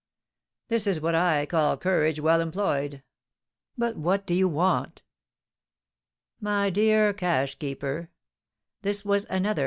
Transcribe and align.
"This 0.69 0.87
is 0.87 0.99
what 0.99 1.13
I 1.13 1.45
call 1.45 1.77
courage 1.77 2.19
well 2.19 2.41
employed! 2.41 3.03
But 3.77 3.97
what 3.97 4.25
do 4.25 4.33
you 4.33 4.49
want?" 4.49 5.03
"My 6.39 6.71
dear 6.71 7.13
cashkeeper" 7.13 8.07
(this 8.81 9.05
was 9.05 9.25
another 9.29 9.59
of 9.59 9.59
M. 9.59 9.59